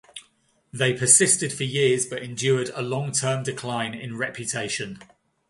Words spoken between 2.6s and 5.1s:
a long-term decline in reputation.